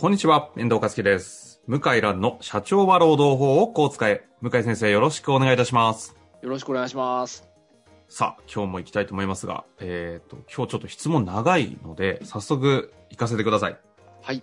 [0.00, 1.60] こんにちは、遠藤和樹です。
[1.66, 4.24] 向井蘭の社長は労働法をこう使え。
[4.40, 6.16] 向井先生よろしくお願いいたします。
[6.40, 7.46] よろしくお願いします。
[8.08, 13.78] さあ、今日も行きたいと思いますが、えっ、と、今日ちょっと質問長いので、早速行かせてください。
[14.22, 14.42] はい。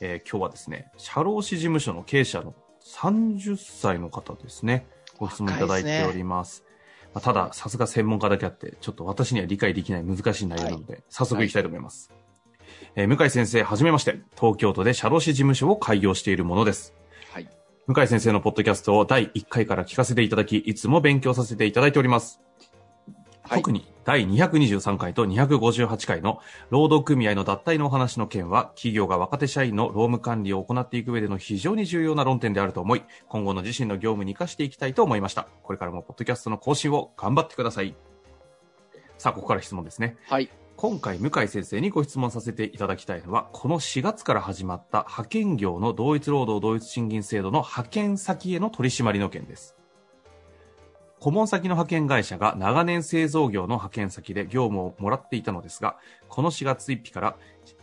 [0.00, 2.52] えー今日はですね、社労士事務所の経営者の
[2.84, 6.64] 30歳の方ですね、ご質問いただいております。
[7.14, 12.10] まあ、ただ、さすが専門家だけあって、ちょっと私には理解できない難しい内容なので、早速行きたいと思います。
[12.94, 16.94] えー向井先生、はじめまして、東京都で社労士事務所を開業しているものです。
[17.32, 17.48] はい。
[17.86, 22.40] 向井先生のポッドキャストを第1回から聞かせていただき、いつも勉強させていただいております。
[23.42, 35.48] はい特に第223回と258回の労働組合の脱退のお話の件は、企業が若手社員の労務管理を行っていく上での非常に重要な論点であると思い、今後の自身の業務に活かしていきたいと思いました。
[35.64, 37.96] これからもポッドキャストの更新を頑張ってください。
[39.18, 40.16] さあ、ここから質問ですね。
[40.28, 40.50] はい。
[40.76, 49.74] 今回、向井先生にご質問させていただきたいのは、この4月から始まった派遣業の同一労働同一賃金制度の派遣先への取り締まりの件です。
[51.18, 55.96] 顧問先の派遣会社が長年製造業の派遣先で業務をもらっていたのですが、
[56.28, 57.36] この4月1日から、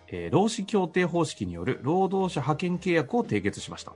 [0.09, 3.94] えー労使協定方式による労働者派遣契約を締結しました。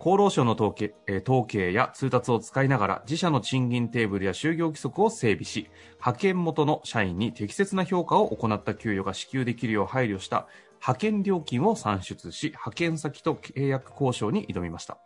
[0.00, 10.46] 厚労省の統計,、えー統計や通達を使いながら自社の賃金テーブルや就業規則を整備し、派遣元の社員に適切な評価を行った給与が支給できるよう配慮した
[10.80, 14.96] 派遣料金を算出し、派遣先と契約交渉に挑みました。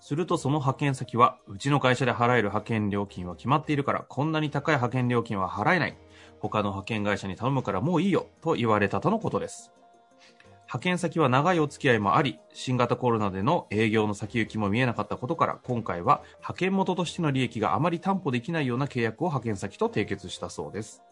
[0.00, 5.96] するとその派遣先は、うちの会社で払える派遣料金は決まっているから、こんなに高い派遣料金は払えない。
[6.40, 9.70] 他の派遣会社に頼むからもういいよ、と言われたとのことです。
[10.70, 21.02] 派遣先は長いお付き合いもあり、新型コロナでの営業の先行きも見えなかったことから、今回は派遣元としての利益があまり担保できないような契約を派遣先と締結したそうです。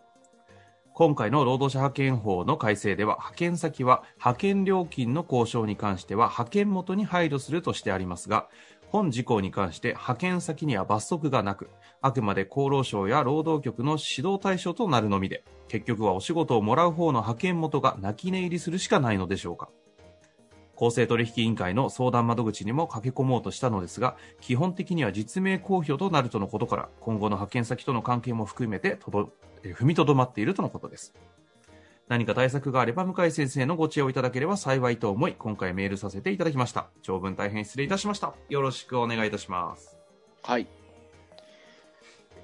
[0.95, 8.47] 今回の労働者派遣法の改正では、派遣先は派遣料金の交渉に関しては派遣元に配慮するとしてありますが、
[8.91, 19.69] 本事項に関して派遣先には罰則がなく、あくまで厚労省や労働局の指導対象となるのみで、結局はお仕事をもらう方の派遣元が泣き寝入りするしかないのでしょうか。
[20.75, 29.33] 公正取引委員会の相談窓口にも駆け込もうとしたのですが、基本的には実名公表となるとのことから、今後の派遣先との関係も含めてとど
[29.63, 31.15] 踏みとどまっているとのことです。
[32.09, 36.89] 何か対策があれば向井先生のご知恵をいただければ幸いと思い、今回メールさせていただきました。
[37.03, 38.35] 長文大変失礼いたしました。
[38.49, 39.99] よろしくお願いいたします。
[40.43, 40.67] はい。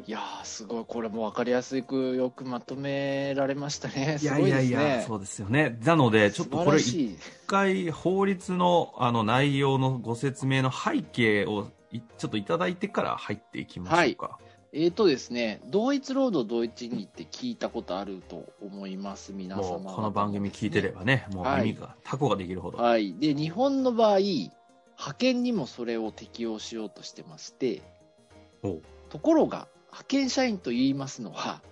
[0.07, 0.85] いやー、すごい。
[0.87, 4.19] これも分かりやすくよくまとめられましたね。
[4.19, 5.05] すごいですね。
[5.07, 5.79] そうですよね。
[5.83, 7.17] なので、ちょっとこれ一。
[7.47, 14.39] 回法律のあの内容のご説明の背景をいちょっといただいてから入っていきましょうか。
[14.77, 22.79] えーとですね、同一労働同一賃金って聞いたことあると思います、皆様この番組聞いてればね、もうはい耳が、タコができるほど。
[22.79, 23.15] はい。
[23.15, 24.51] で、日本の場合、派
[25.17, 27.83] 遣にもそれを適用しようとしてまして、
[29.11, 31.63] ところが、派遣社員と言いますのは、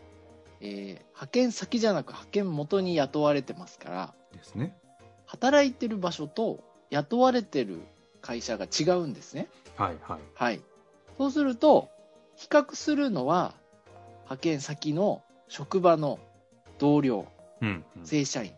[0.60, 0.88] えー
[1.22, 4.76] 派遣先じゃなく派遣元に雇われてますから、ですね。
[5.26, 7.80] 働いてる場所と雇われてる
[8.20, 9.48] 会社が違うんですね。
[9.74, 10.20] はいはい。
[10.34, 10.60] はい。
[11.19, 11.88] そうすると、
[12.42, 13.54] 比較するのは、
[14.25, 16.19] 派遣先の職場の
[16.78, 17.28] 同僚、
[17.60, 18.04] うん、うん。
[18.04, 18.50] 正社員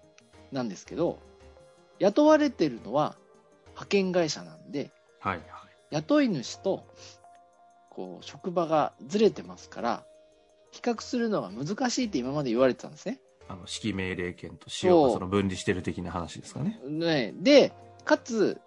[0.52, 1.18] なんですけど、
[1.98, 3.14] 雇われてるのは
[3.68, 4.90] 派遣会社なんで、
[5.20, 5.46] はいはい。
[5.90, 6.86] 雇い主と
[7.90, 10.04] こう職場がずれてますから、
[10.70, 13.20] 比較するのが難しいって今まで言われてたんですね。
[13.48, 16.80] あの、指揮命令権と使用がその分離してる的な話ですかね。
[16.88, 17.74] ねで、
[18.06, 18.58] かつ、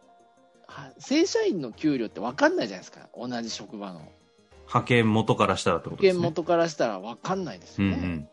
[0.67, 3.09] は正社員の給料って分かんないじゃないですか。
[3.17, 4.01] 同じ職場の。
[4.67, 6.23] 派遣元からしたらってことですね。
[6.23, 7.95] 元からしたら分かんないですよね。
[7.95, 8.29] うんうん。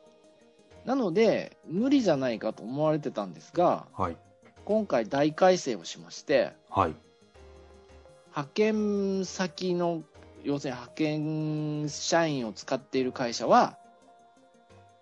[0.85, 4.17] なので、無理じゃないかと思われてたんですが、はい。
[4.65, 6.95] 今回大改正をしまして、はい。
[8.31, 10.03] 派遣先の、
[10.43, 13.79] 要するに派遣社員を使っている会社は、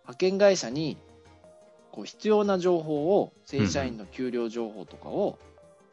[0.03, 0.99] 派遣会社に
[1.93, 5.39] こう必要な情報を、正社員の給料情報とかを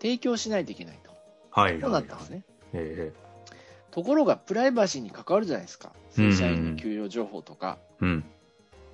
[0.01, 1.11] 提供しないといけないと。
[1.51, 1.79] はい。
[1.79, 2.43] そうなったんですね。
[2.73, 3.13] え
[3.91, 5.91] ところが、プライバシーに関わるじゃないですか。
[6.11, 7.77] 正社員の給料情報とか。
[8.01, 8.23] えうん。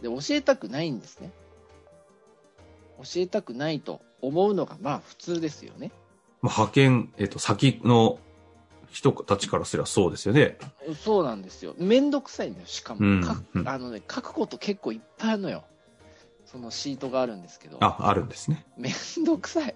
[0.01, 1.31] で、教えたくないんですね。
[2.97, 5.91] 教えたくないと思うのが、まあ普通ですよね。
[6.41, 8.19] まあ、派遣、えっと、先の
[8.89, 10.57] 人たちからすればそうですよね。
[11.03, 11.75] そうなんですよ。
[11.77, 13.01] めんどくさいんだよ、しかも。
[13.01, 15.65] うんかうんあのね、書くこと結構いっぱいあるのよ。
[16.45, 17.77] そのシートがあるんですけど。
[17.81, 18.65] あ、あるんですね。
[18.77, 19.75] めんどくさい。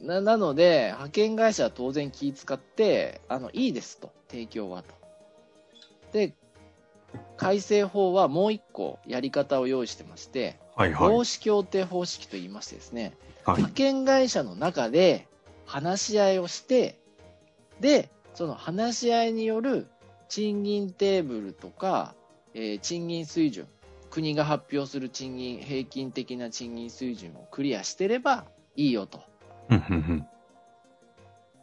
[0.00, 4.94] ななので、派遣会社は当然気使って、あの、いいですと、提供はと。
[6.12, 6.34] で、
[7.36, 11.08] 改正法はもう一個やり方を用意してまして、はいはい。
[11.08, 13.12] 労使協定方式と言いましてですね、
[13.44, 13.74] はい派。
[13.74, 15.28] 遣会社の中で
[15.66, 16.98] 話し合いをして、
[17.78, 19.86] で、その話し合いによる
[20.28, 22.14] 賃金テーブルとか、
[22.54, 23.68] えー賃金水準、
[24.10, 29.22] 国が発表する賃金、平均的な賃金水準をクリアしてればいいよと。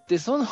[0.08, 0.46] で、その、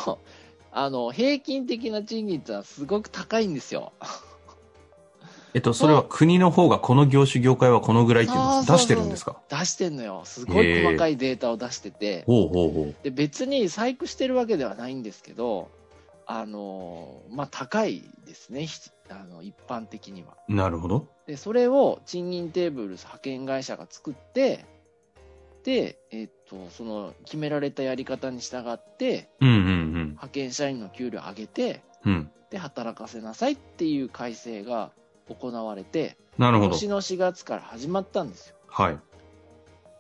[0.71, 3.91] あの、平均的な賃金ってのはすごく高いんですよ。
[5.55, 9.41] えっと、それは国の方がこの業種業界はこのぐらいっていうのを出してるんですか？
[9.49, 10.21] 出してんのよ。
[10.25, 12.23] すごい細かいデータを出してて。
[12.27, 15.69] ほうほうほで、別に細工してるわけではないんですけど、
[16.27, 18.67] あの、まあ、高いですね。
[18.67, 20.37] ひあの、一般的には。
[20.47, 20.53] う。
[20.53, 21.07] なるほど。
[21.25, 24.65] で、それを賃金テーブル派遣会社が作って、
[25.63, 29.55] で、えっと、その決められたやり方に従って、うんうん
[30.19, 32.11] 派遣社員の給料上げて、うん。
[32.11, 32.31] うん。
[32.49, 34.91] で、働かせなさいっていう改正が
[35.27, 36.65] 行われて、なるほど。
[36.67, 38.55] 今年の4月から始まったんですよ。
[38.67, 38.99] はい。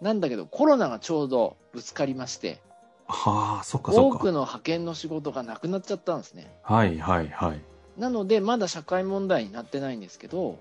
[0.01, 2.61] なんだけど、コロナがちょうどぶつかりまして、
[3.07, 4.25] はあ、そっかそ多く。
[4.27, 6.51] の派遣の仕事がなくなっちゃったんですね。
[6.63, 7.61] はいはいはい。
[7.97, 10.57] なので、まだ社会問題になってないんですけど、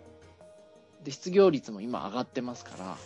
[1.05, 2.96] で失業率も今上がってますから、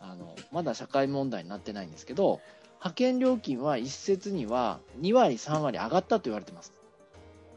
[0.00, 2.40] あのまだ社会問題になってないんですけど、
[2.78, 6.72] 派遣料金は一説には2割、3割上がったと言われてます。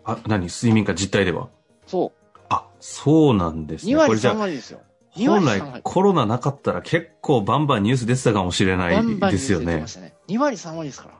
[0.03, 0.47] あ、何？
[0.47, 1.49] 睡眠か実態では？
[1.85, 2.11] そ
[2.49, 3.95] あ、そうなんですう、ね。
[3.95, 4.81] 2割、これじゃ3あ、割ですよ。
[5.15, 5.81] 2割、本3来割。
[5.83, 9.87] コロナなかったら結構バンバンニュース出てたかもしれないですよねニュース出てま。
[9.87, 10.13] したね。
[10.27, 11.13] 2割、3割ですから。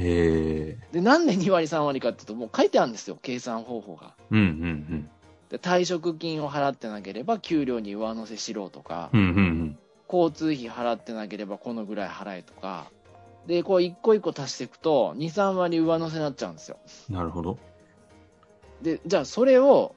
[0.00, 0.78] へえ。
[0.92, 4.14] で、なんで2割、3割かっていうと、もう書いてあるんですよ、計算方法が。
[4.30, 5.10] うんうん
[5.48, 9.20] で退職金を払ってなければ給料に上乗せしろとか、うん。
[9.20, 9.78] うんうん
[10.10, 12.86] 交通費払ってなければこのぐらい払えとか、
[13.48, 16.76] で、こう一個一個足していくと、2、3割上乗せになっちゃうんですよ。
[17.08, 17.16] うん。
[17.16, 17.58] なるほど。
[18.82, 19.94] で、じゃあそれを、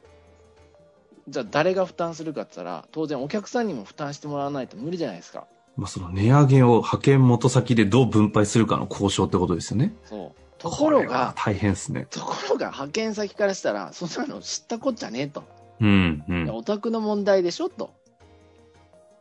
[1.27, 5.47] じゃあ誰が負担するかって言ったら、当然お客さんにも負担してもらわないと無理じゃないですか。
[5.75, 9.93] まあ、その値上げを派遣元先でどう分配するかの交渉ってことですよね。
[10.05, 10.41] そう。
[10.57, 12.07] ところが、大変ですね。
[12.09, 15.43] ところが派遣先からしたら、そんなの知ったこっちゃねえと。
[15.81, 16.49] うんうん。
[16.51, 17.91] お宅の問題でしょと。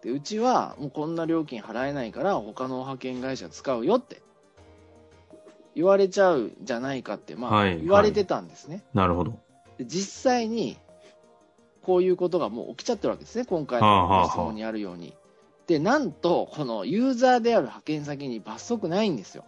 [0.03, 4.23] で、うちはもうこんな料金払えないから他の派遣会社使うよって
[5.75, 8.83] 言われちゃうんじゃないかって、まあはい言われてたんですね。
[8.95, 9.39] なるほど。
[9.79, 10.79] で実際に
[11.83, 15.15] こういうことがもう起きちゃってるわけですね、今回はあはあはあのご質問にあるように。
[15.67, 19.45] で、なんと、このユーザーである派遣先に罰則ないんですよ。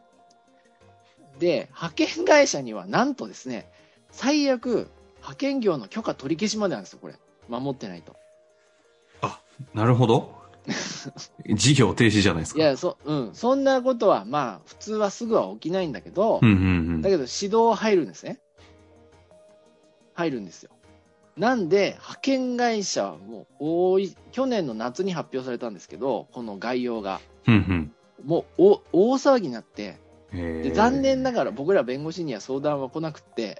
[1.38, 3.70] で、派遣会社にはなんとですね、
[4.10, 7.14] 最悪、派遣業の許可取り消しまでなんですよ、これ。
[7.48, 8.16] 守ってないと。
[9.74, 10.41] なるほど。
[11.54, 12.60] 事業停止じゃないですか。
[12.60, 13.30] いや、そ、うん。
[13.34, 16.58] そんなことは、まあ、普通はすぐは起きないんだけど、うんうんう
[16.98, 17.10] んだ。
[17.10, 18.40] けど指導入るんですね。
[20.14, 20.70] 入るんですよ。
[21.36, 27.20] なんで、派遣会社はもう多い、去年の夏に発表されたんですけど、この概要が。
[27.46, 27.92] うん
[28.24, 29.98] もう、お大騒ぎになって、
[30.32, 33.58] でー残念ながら僕ら弁護士には相談は来なくって、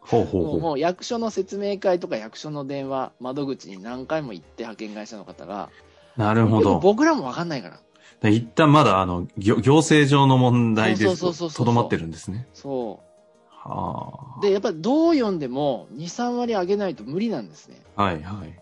[0.00, 0.60] ほうほうほう。
[0.60, 5.70] もう役所の説明会とか役所の電話、窓口に何回も行って派遣会社の方が、
[6.16, 6.78] なるほど。
[6.78, 7.80] 僕らもわかんないから。
[8.20, 12.46] で一旦まだ、あの、行行政上の問題でそうそうそうそうとどまってるんですね。
[12.52, 13.10] そう。
[13.48, 14.40] はあ。
[14.42, 17.80] で、やっぱりどう読んでも2、3割上げないと無理なんですね。
[17.96, 18.58] はいはい。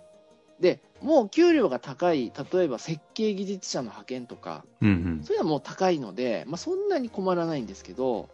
[0.60, 5.24] で、もう給料が高い、例えば設計技術者の派遣とか、うんうん。
[5.24, 8.28] そういうのはもう高いので、まあそんなに困らないんですけど、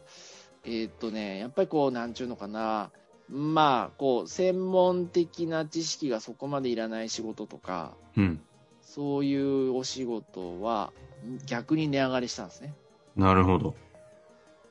[0.65, 2.91] えーっとね、やっぱりこう、なんちゅうのかな、
[3.29, 8.41] まあ、こう、専門的な知識がそこまでいらない仕事とか、うん。
[8.85, 10.93] そういうお仕事は
[11.47, 12.75] 逆に値上がりしたんですね。
[13.17, 13.75] なるほど。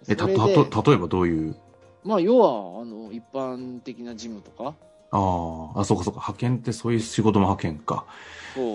[0.07, 1.55] え、た、たでと、例えばどういう、
[2.03, 4.75] まあ、要は、あの、一般的な事務とか、
[5.11, 6.19] ああ、あ、そうかそうか。
[6.19, 8.05] 派遣ってそういう仕事も派遣か。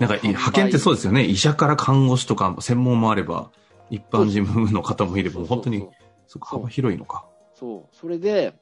[0.01, 1.25] なんか、い派遣ってそうですよね。
[1.25, 3.51] 医者から看護師とか専門もあれば、
[3.91, 5.87] 一般事務の方もいれば、本当に
[6.27, 7.27] そ幅広いのか。
[7.55, 7.97] そう。
[7.97, 8.55] それで、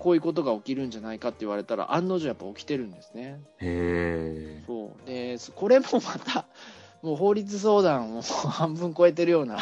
[0.00, 3.38] こういうことが起きるんじゃないかって言われたら、案の定やっぱ起きてるんですね。
[3.58, 4.64] へえ。
[4.66, 5.06] そう。
[5.06, 6.46] で、これもまた、
[7.02, 9.58] もう法律相談を半分超えてるような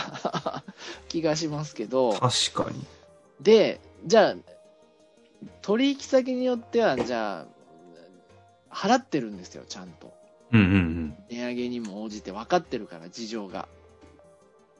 [1.08, 2.84] 気がしますけど、確かに。
[3.40, 4.36] で、じゃあ、
[5.60, 7.46] 取引先によっては、じゃ
[8.70, 10.12] あ、払ってるんですよ、ちゃんと。
[10.52, 13.66] うんうん値上げにも応じて分かってるから、事情が。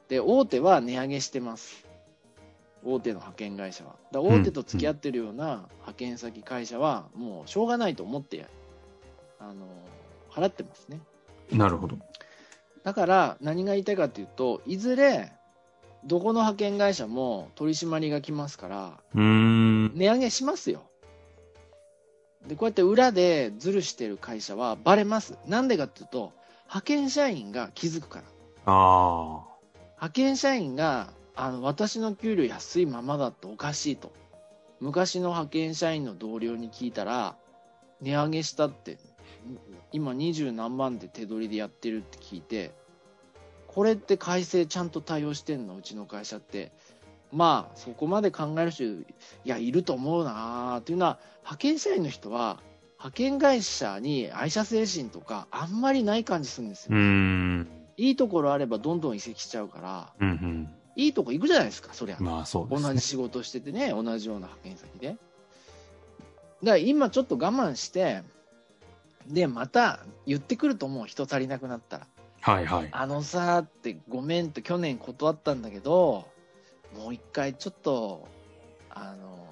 [0.07, 1.88] で、大手は値上げしてます。
[2.83, 3.95] 大手の派遣会社は。
[4.11, 8.45] だ大手と付き合ってるような派遣先会社は、もうしょうがないと思って、
[9.39, 9.67] あの、
[10.31, 10.99] 払ってますね。
[11.51, 11.57] うん。
[11.57, 11.97] なるほど。
[12.83, 15.31] だから、何が言いたいかというと、いずれ、
[16.05, 18.99] どこの派遣会社も取り締まりが来ますから。
[19.13, 20.83] 値上げしますよ。
[22.47, 25.37] で、こうやって裏でズルしてる会社はバレます。
[25.45, 26.31] なんでかっていうと、
[26.65, 28.25] 派遣社員が気づくから。
[28.65, 29.43] あ
[29.95, 31.09] 派遣社員が、
[31.41, 34.11] あの、私の給料安いままだとおかしいと。
[34.81, 37.37] 昔の派遣社員の同僚に聞いたら、
[38.01, 38.97] 値上げしたって、
[39.93, 42.71] 今二十何万で手取りでやってるって聞いて、
[43.67, 45.77] これって改正ちゃんと対応してんの？
[45.77, 46.73] うちの会社って。
[47.31, 49.05] まあ、そこまで考える人、い
[49.45, 52.59] や、いると思うなーっていうのは、派遣社員の人は、
[52.97, 56.97] 派遣会社に愛社精神とか、あんまりない感じするんですよ。
[57.97, 62.25] いいところあればどんどん移籍しちゃうから、うんいいとこ行くじゃないですか、そりゃうん。。
[62.25, 62.89] まあそうですね。
[62.89, 65.07] 同じ仕事しててね、同じような派遣先で。
[65.07, 65.17] だか
[66.63, 68.23] ら今ちょっと我慢して、
[69.27, 72.07] で、また言ってくると思う、人足りなくなったら。
[72.41, 72.89] はいはい。
[72.91, 76.27] あのさーって、ごめんって去年断ったんだけど、
[76.97, 78.27] もう一回ちょっと、
[78.89, 79.47] あの、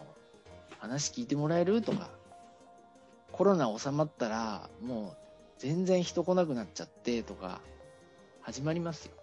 [0.79, 2.09] 話聞いてもらえるとか、
[3.31, 5.17] コロナ収まったら、もう
[5.59, 7.61] 全然人来なくなっちゃってとか、
[8.41, 9.16] 始まりますよ。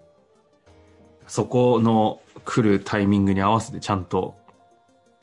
[1.27, 4.35] そこの来るタイミングに合わせてちゃんと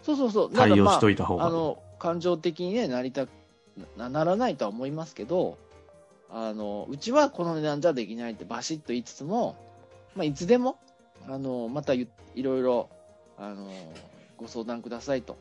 [0.01, 0.53] そうそうそう。
[0.53, 1.45] 対応まあしといた方が。
[1.45, 3.27] あの感情的にねなりた
[3.95, 5.57] なならないとは思いますけど
[6.31, 9.55] あのうちはこの値段じゃできないってバシッと言いつつも、
[10.15, 10.77] まあ、いつでも
[11.27, 12.89] あのまたいいろいろ
[13.37, 13.69] あの
[14.37, 15.37] ご相談くださいと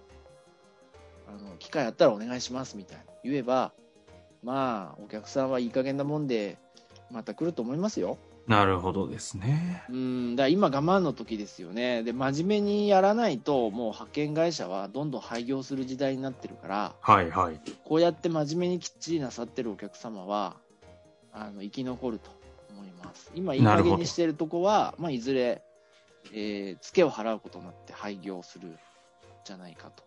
[1.28, 3.72] あの機会あったらお願いしますみたいな言えば
[4.42, 6.58] まあお客さんはいい加減なもんで
[7.10, 8.18] また来ると思いますよ。
[8.50, 9.84] なるほどですね。
[9.90, 12.02] うん、だ今我慢の時ですよね。
[12.02, 17.60] で、真面目にやらないと、もう派遣会社はどんどん廃業する時代になってるから、はいはい。
[17.84, 20.56] こうやって真面目にきっちりなさってるお客様は、
[21.32, 22.28] あの、生き残ると
[22.70, 23.30] 思います。
[23.36, 25.62] 今、いい加減にしてるとこは、まあ、いずれ、
[26.32, 28.78] えー、ツケを払うことになって廃業するん
[29.44, 30.02] じゃないかと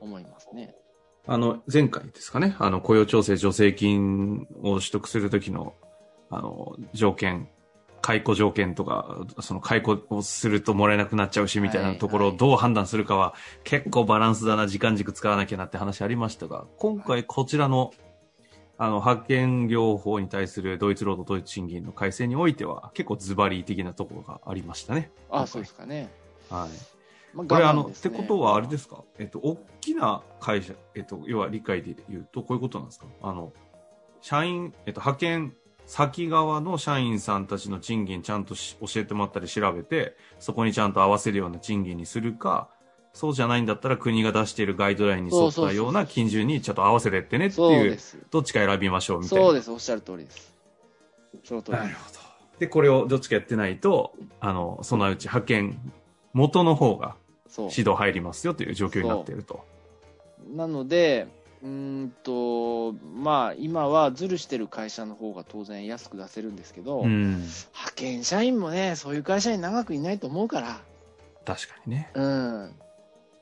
[0.00, 0.74] 思いますね。
[1.26, 5.74] あの、前回ですかね、あの、雇用調整助成金を取得するときの、
[6.30, 7.50] あの、条件、
[8.06, 13.34] 解雇条件とか、その解雇をするともらえなくなっちゃうし、みたいなところをはいどう判断するかは、
[13.64, 17.92] 結構バランスだな、時間軸使わなきゃなって話ありましたが、今回こちらの、
[18.78, 25.10] あの、派遣業法に対するドイツ労働、ドイツ賃金の改正においては、結構ズバリ的なところがありましたね。
[25.28, 26.08] 今あ、回そうですかね。
[26.48, 27.36] はい。
[27.36, 29.02] まあこれあの、ってことはあれですか？
[29.18, 33.06] えっと、大きな会社、えっと、要は理解で言うと、こういうことなんですか？
[33.20, 33.52] あの、
[34.20, 35.54] 社員、えっと、派遣
[35.86, 42.68] 先側の社員さんたちの賃金ちゃんとし教えてもらったり調べて、そこにちゃんと合わせるような賃金にするか、
[43.12, 47.98] そうじゃないんだったら国が出しているガイドラインに沿ったような金順にちょっと合わせてってねっていう。
[48.30, 49.44] どっちか選びましょうみたいな。
[49.44, 49.70] そうです。
[49.70, 50.54] おっしゃる通りです。
[51.44, 51.78] その通り。
[51.78, 52.18] なるほど。
[52.58, 55.78] で、これをどっちかやってないと、あの、そのうち派遣
[56.32, 57.16] 元の方が。
[57.58, 59.64] 指導入りますよという状況になっていると。
[60.54, 61.26] なので、
[61.62, 67.30] うーんと、まあ、今はズルしてる会社の方が当然安く出せるんですけど、うん。
[67.30, 70.80] 派遣社員もね、そういう会社に長くいないと思うから、
[71.44, 72.10] 確かにね。
[72.14, 72.74] うん。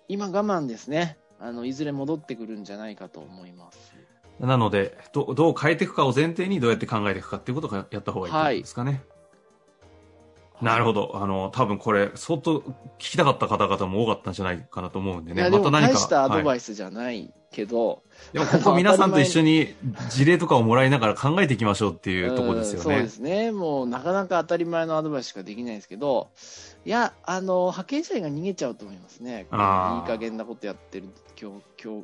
[0.08, 1.18] 今我慢ですね。
[1.40, 3.94] あの、いずれ戻ってくるんじゃないかと思います。
[4.40, 9.02] なので、どどう変えていくかを前提にどうやって考えていくかっていうことをやった方がいいですかね。
[10.60, 11.12] なるほど。
[11.14, 15.40] あの、多分これ、相当聞きたかった方々も多かったんじゃないかなと思うんでね。
[15.40, 15.94] いや、でもまた何か。
[15.94, 19.74] 大したアドバはいイスじゃないけど、でもここ皆さんと一緒に
[20.10, 23.08] 事例とかをもらいながら考えていきましょうっていうところですよねうんそうで。
[23.08, 23.52] すね。
[23.52, 26.30] もう、なかなか当たり前のアドバイスしかできないですけど、
[26.84, 29.40] いや、あの、派遣社員が逃げちゃうと思いますね。
[29.40, 31.08] いい加減なことやってる、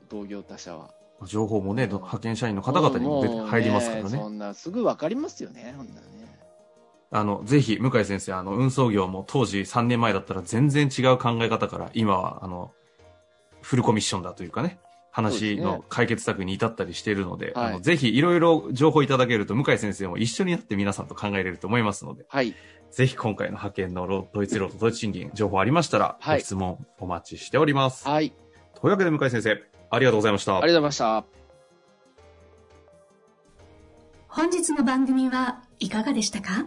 [0.09, 0.91] 同業他社は。
[1.27, 4.09] 情報もね、うん派遣社員の方々にも入りますからね。
[4.09, 6.20] そんな、すぐわかりますよね、ほんならね。
[7.13, 12.73] あの、ぜひ、向井先生、あの、運送業も当時3年前だったら全然違う考え方から、今は、あの、
[13.63, 14.79] フルコミッションだというかね、
[15.11, 22.55] 話の解決策に至ったりしているので、はいあのぜひ、いろいろ情報いただけると、向井先生も一緒になって皆さんと考えれると思いますので、はい。
[22.93, 28.09] ぜひ今回の派遣のロドイツロード、ドイツ賃金、情報ありましたら、はいご質問お待ちしております。
[28.09, 28.33] はい。
[28.81, 30.57] というわけで、向井先生、ありがとうございました。
[30.59, 31.25] ありがとうございました。
[34.29, 36.67] 本日の番組はいかがでしたか？